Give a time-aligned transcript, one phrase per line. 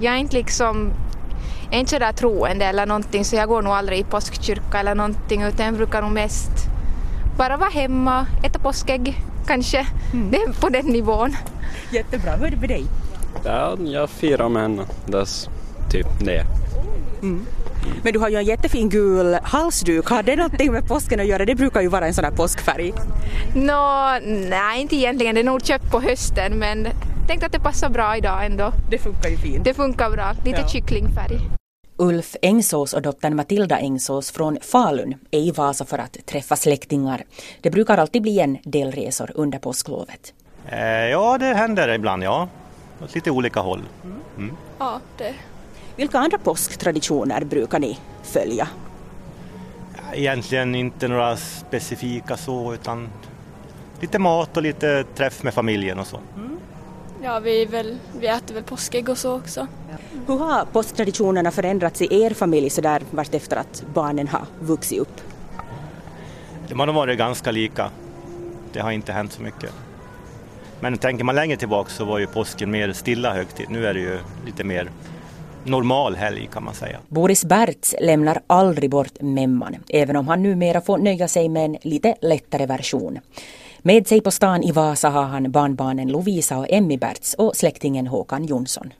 [0.00, 0.92] Jag är inte liksom
[1.64, 4.94] jag är inte sådär troende eller någonting så jag går nog aldrig i påskkyrka eller
[4.94, 6.50] någonting utan jag brukar nog mest
[7.38, 9.86] bara vara hemma, äta påskägg kanske.
[10.12, 10.30] Mm.
[10.30, 11.36] Det är på den nivån.
[11.90, 12.36] Jättebra.
[12.36, 12.84] Hur är det med dig?
[13.44, 14.80] Ja, jag firar med.
[15.06, 15.26] Det är
[15.90, 16.44] typ det.
[17.22, 17.46] Mm.
[18.02, 20.08] Men du har ju en jättefin gul halsduk.
[20.08, 21.44] Har det någonting med påsken att göra?
[21.44, 22.92] Det brukar ju vara en sån här påskfärg.
[23.54, 24.18] Nå,
[24.48, 25.34] nej, inte egentligen.
[25.34, 26.88] Det är nog köpt på hösten men
[27.26, 28.72] tänkte att det passar bra idag ändå.
[28.90, 29.64] Det funkar ju fint.
[29.64, 30.32] Det funkar bra.
[30.44, 30.68] Lite ja.
[30.68, 31.40] kycklingfärg.
[31.98, 37.24] Ulf Engsås och dottern Matilda Engsås från Falun är i Vasa för att träffa släktingar.
[37.60, 40.34] Det brukar alltid bli en del resor under påsklovet.
[40.68, 42.48] Eh, ja, det händer ibland, ja.
[43.04, 43.82] Åt lite olika håll.
[44.36, 44.56] Mm.
[44.78, 45.34] Ja, det.
[45.96, 48.68] Vilka andra påsktraditioner brukar ni följa?
[50.14, 53.08] Egentligen inte några specifika så, utan
[54.00, 56.18] lite mat och lite träff med familjen och så.
[56.36, 56.55] Mm.
[57.22, 59.66] Ja, vi, väl, vi äter väl påskägg och så också.
[60.26, 63.02] Hur har påsktraditionerna förändrats i er familj så där
[63.32, 65.20] efter att barnen har vuxit upp?
[66.68, 67.90] De har nog varit ganska lika.
[68.72, 69.72] Det har inte hänt så mycket.
[70.80, 73.66] Men tänker man längre tillbaka så var ju påsken mer stilla högtid.
[73.70, 74.90] Nu är det ju lite mer
[75.64, 76.98] normal helg kan man säga.
[77.08, 81.76] Boris Berts lämnar aldrig bort memman, även om han numera får nöja sig med en
[81.82, 83.18] lite lättare version.
[83.86, 88.06] Med sig på stan i Vasa har han barnbarnen Lovisa och Emmy Berts och släktingen
[88.06, 88.92] Håkan Jonsson.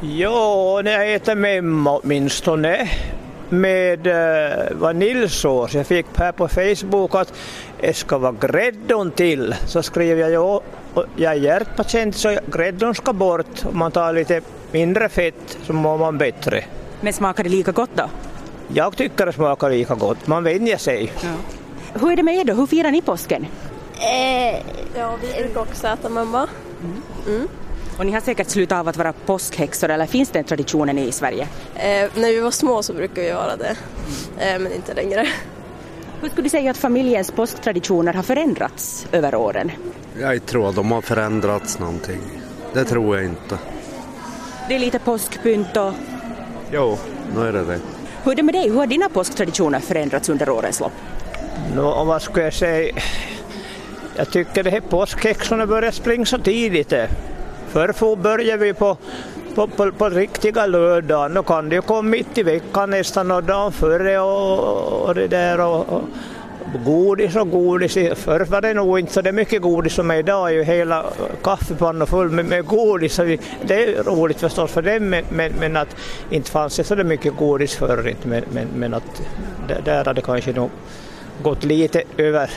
[0.00, 2.90] Ja, jag äter memma åtminstone
[3.48, 5.74] med uh, vaniljsås.
[5.74, 7.32] Jag fick här på Facebook att
[7.80, 9.54] det ska vara gräddon till.
[9.66, 10.60] Så skrev jag ja,
[11.16, 13.64] jag är hjärtpatient så gräddon ska bort.
[13.72, 14.40] Om man tar lite
[14.72, 16.64] mindre fett så mår man bättre.
[17.00, 18.10] Men smakar det lika gott då?
[18.68, 20.26] Jag tycker det smakar lika gott.
[20.26, 21.12] Man vänjer sig.
[21.22, 21.28] Ja.
[22.00, 22.54] Hur är det med er då?
[22.54, 23.46] Hur firar ni påsken?
[24.00, 24.62] Eh,
[24.94, 26.48] ja, vi brukar också äta mamma.
[26.82, 27.02] Mm.
[27.26, 27.48] Mm.
[27.98, 31.48] Och ni har säkert slutat av att vara påskhäxor eller finns den traditionen i Sverige?
[31.74, 33.76] Eh, när vi var små så brukade vi vara det,
[34.38, 35.28] eh, men inte längre.
[36.20, 39.70] Hur skulle du säga att familjens påsktraditioner har förändrats över åren?
[40.20, 42.20] Jag tror att de har förändrats någonting.
[42.72, 43.58] Det tror jag inte.
[44.68, 45.92] Det är lite påskpynt och...
[46.72, 46.98] Jo,
[47.34, 47.80] nu är det det.
[48.24, 48.68] Hur är det med dig?
[48.70, 50.92] Hur har dina påsktraditioner förändrats under årens lopp?
[51.74, 52.94] Nå, vad ska jag säga?
[54.16, 56.94] Jag tycker det här påskhäxorna börjar springa så tidigt.
[57.68, 58.96] Förr började vi på,
[59.54, 61.34] på, på, på riktiga lördagen.
[61.34, 65.28] Nu kan det ju komma mitt i veckan nästan och dagen före och, och det
[65.28, 65.60] där.
[65.60, 66.02] Och, och,
[66.84, 67.94] godis och godis.
[68.14, 70.48] Förr var det nog inte så det mycket godis som är idag.
[70.48, 71.04] är ju hela
[71.42, 73.16] kaffepannan full med, med godis.
[73.62, 75.96] Det är roligt förstås för dem men, men, men att
[76.30, 78.14] inte fanns det så mycket godis förr.
[78.22, 79.22] Men, men, men att
[79.84, 80.70] där hade det kanske nog
[81.42, 82.50] gått lite över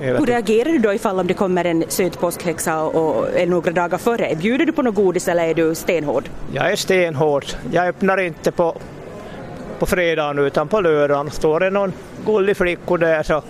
[0.00, 3.98] hur reagerar du då ifall om det kommer en söt påskhäxa och är några dagar
[3.98, 4.34] före?
[4.34, 6.28] Bjuder du på något godis eller är du stenhård?
[6.52, 7.44] Jag är stenhård.
[7.72, 8.76] Jag öppnar inte på,
[9.78, 11.30] på fredagen utan på lördagen.
[11.30, 11.92] Står det någon
[12.26, 13.42] gullig flicka där så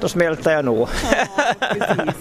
[0.00, 0.88] då smälter jag nog.
[1.78, 2.12] Ja,